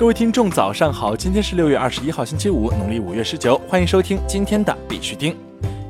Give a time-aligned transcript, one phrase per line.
[0.00, 1.14] 各位听众，早上好！
[1.14, 5.36] 今天是六月二十一号，星期五，农历五月十九，欢迎收听今天的必须听。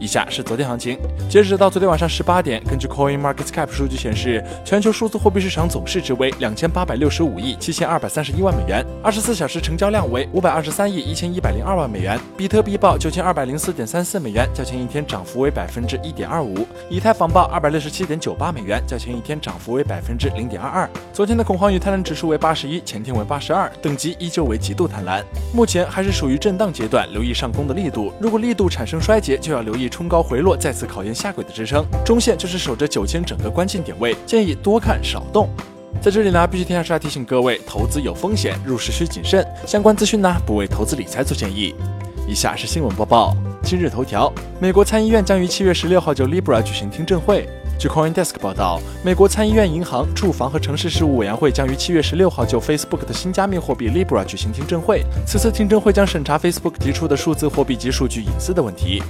[0.00, 0.98] 以下是昨天行情，
[1.28, 12.18] 截止到昨天晚上十八点，根据 Coin Market Cap 数据显示，全球数字货币市场总市值为两千八百六十五亿七千二百三十一万美元，二十四小时成交量为五百二十三亿一千一百零二万美元。
[12.34, 16.66] 比特币报九千二百零四点三四美元，较前一天涨幅为百分之一点二五。
[16.88, 20.88] 以太坊报二百六十七点九八美元，较前一天涨幅为百分之零点二二。
[21.12, 25.22] 昨天的恐慌与贪婪指数为八十一，前天为八十二，等级依旧为极度贪婪。
[25.52, 28.10] 目前还是属于震荡阶段，留意上攻的力度。
[28.18, 29.89] 如果力度产生衰竭，就要留意。
[29.90, 35.48] 冲高回落，再次考验下轨的支撑，中线就是守着九千整个关键点位，建议多看少动。
[36.00, 39.44] 在这里呢，必须天下提醒各位，投资有风险，入市需谨慎。
[39.66, 41.74] 相关资讯呢，不为投资理财做建议。
[42.28, 47.48] 以下是新闻播报：今日头条，美国参议院将于七月十六号就 Libra 举行听证会。
[47.76, 55.02] 据 CoinDesk 报道，美国参议院银行、住房和城市事务委员会将于七月十六号就 Facebook 的新加密货币 Libra 举行听证会。
[55.26, 59.02] 此次听证会将审查 Facebook 提出的数字货币及数据隐私的问题。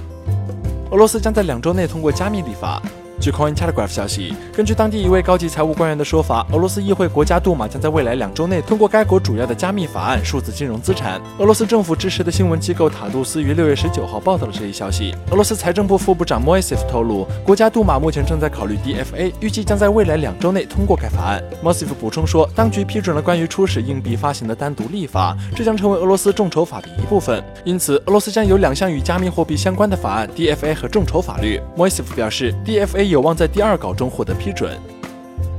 [0.91, 2.81] 俄罗斯将在两周内通过加密立法。
[3.21, 11.21] 据 Coin Telegraph 消息，根据当地一位高级财务官员的说法，俄罗斯议会国家杜马将在未来两周内通过该国主要的加密法案——数字金融资产。
[11.37, 15.13] 俄罗斯政府支持的新闻机构塔杜斯于六月十九号报道了这一消息。
[15.29, 21.43] 俄罗斯财政部副部长 Moisev 透露，国家杜马目前正在考虑 DFA，预计将在未来两周内通过该法案。
[21.63, 27.43] Moisev 补充说，当局批准了关于初始硬币发行的单独立法，这将成为俄罗斯众筹法的一部分。
[27.63, 31.61] 因此，俄罗斯将有两项与加密货币相关的法案：DFA 和众筹法律。
[31.77, 33.91] Moisev 表示，DFA 有望在第二稿。
[33.93, 34.79] 中获得批准。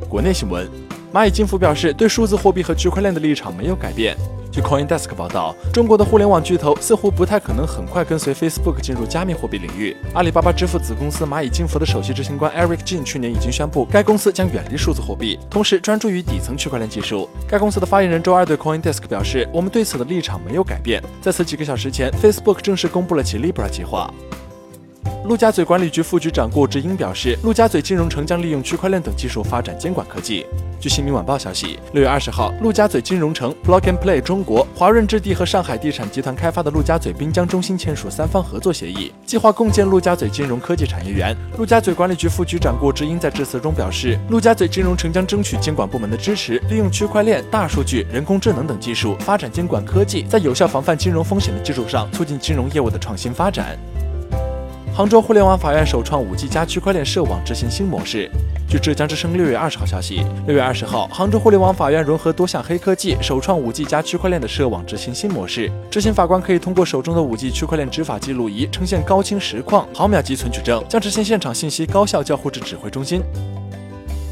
[0.09, 0.69] 国内新闻，
[1.13, 4.17] 蚂蚁金服表示对数字货币和区块链的立场没有改变。
[4.51, 9.97] 据 CoinDesk 报道，中国的互联网巨头似乎不太可能很快跟随 Facebook 进入加密货币领域。
[10.13, 17.29] 阿里巴巴支付子公司蚂蚁金服的首席执行官 Eric Jin 去年已经宣布，该公司将远离数字货币，同时专注于底层区块链技术。
[17.49, 24.13] 该公司的发言人周二对 CoinDesk 表示：“我们对此的立场没有改变。”在此几个小时前，Facebook 正式公布了其 Libra 计划。
[25.25, 30.45] 陆家嘴管理局副局长顾志英表示，陆家嘴金融城将利用区块链等技术发展监管科技。
[30.81, 41.37] 据新民晚报消息，六月二十号，陆家嘴金融城、Block and Play 中国、华润置地和上海地产集团开发的陆家嘴滨江中心签署三方合作协议，计划共建陆家嘴金融科技产业园。
[41.57, 53.79] 陆家嘴管理局副局长顾志英在致辞中表示，陆家嘴金融城将争取监管部门的支持，利用区块链、大数据、人工智能等技术发展监管科技，在有效防范金融风险的基础上，促进金融业务的创新发展。
[54.95, 58.31] 杭州互联网法院首创五 G 加区块链涉网执行新模式。
[58.69, 65.73] 据浙江之声六月二十号消息，六月二十号，杭州互联网法院融合多项黑科技，首创五 G 加区块链的涉网执行新模式。
[65.91, 73.23] 执行法官可以通过手中的五 G 区块链执法记录仪呈现高清实况、毫秒级存取证，将执行现场信息高效交互至指挥中心。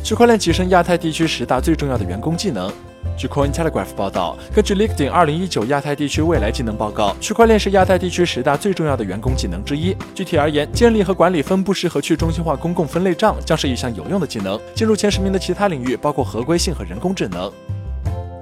[0.05, 2.71] 区块链跻身亚太地区十大最重要的员工技能。
[3.21, 9.95] 据 Coin Telegraph 报道，根据 LinkedIn 二零一九亚太地区未来技能报告，区块链是亚太地区十大最重要的员工技能之一。
[10.15, 14.59] 具体而言，建立和管理分布式和去中心化公共分类账将是一项有用的技能。
[14.75, 17.53] 进入前十名的其他领域包括合规性和人工智能。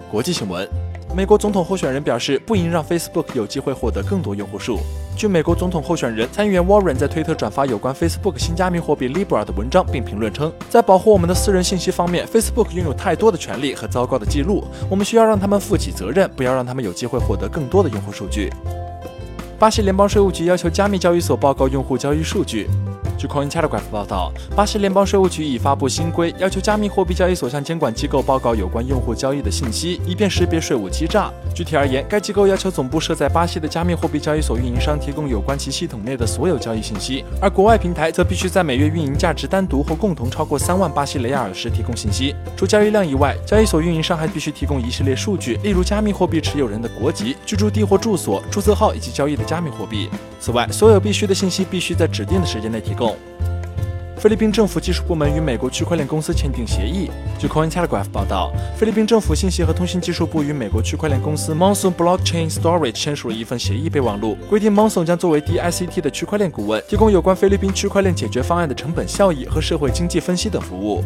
[0.08, 0.87] 国际新闻。
[1.18, 4.78] 美国总统候选人表示，不应让 Facebook 有机会获得更多用户数。
[5.16, 18.52] 据美国总统候选人参议员 Warren 在推特转发有关 Facebook 新加密货币 Libra 的文章，并评论称，在保护我们的私人信息方面，Facebook 拥有太多的权利和糟糕的记录，我们需要让他们负起责任，不要让他们有机会获得更多的用户数据。
[19.58, 22.68] 巴西联邦税务局要求加密交易所报告用户交易数据。
[23.18, 31.28] 据 Coin Telegraph 报道，巴西联邦税务局已发布新规，要求加密货币交易所向监管机构报告有关用户交易的信息，以便识别税务欺诈。
[31.52, 42.36] 具体而言，该机构要求总部设在巴西的加密货币交易所运营商提供有关其系统内的所有交易信息，而国外平台则必须在每月运营价值单独或共同超过三万巴西雷亚尔时提供信息。
[42.56, 50.08] 除交易量以外，交易所运营商还必须提供一系列数据，例如加密货币持有人的国籍、居住地或住所、注册号以及交易的加密货币。
[50.38, 53.07] 此外，所有必须的信息必须在指定的时间内提供。
[54.18, 57.08] 菲律宾政府技术部门与美国区块链公司签订协议。
[57.38, 71.04] 据 Coin Telegraph 报道，菲律宾政府信息和通信技术部与美国区块链公司 Monsoon Blockchain Storage 签署了一份协议备忘录，规定 Monsoon 将作为 DICT 的区块链顾问，提供有关菲律宾区块链解决方案的成本效益和社会经济分析等服务。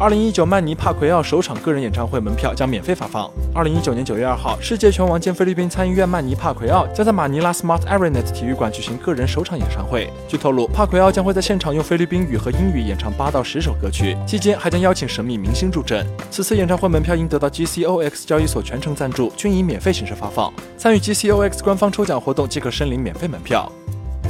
[0.00, 3.30] 二零一九曼尼帕奎奥首场个人演唱会门票将免费发放。
[3.54, 10.10] 二零一九年九月二号，世界拳王兼菲律宾参议院曼尼帕奎奥将在马尼拉 Smart Arena 体育馆举行个人首场演唱会。
[10.26, 16.06] 据透露，帕奎奥将会在现场用菲律宾语和英语演唱八到十首歌曲，期间还将邀请神秘明星助阵。
[16.30, 20.50] 此次演唱会门票应得到 GCOX 交易所全程赞助，均以免费形式发放。
[20.78, 23.70] 参与 GCOX 官方抽奖活动即可申领免费门票。